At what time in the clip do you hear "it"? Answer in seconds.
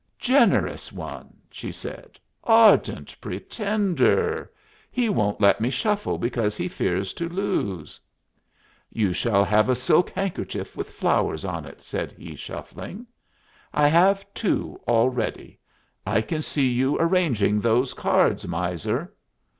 11.67-11.83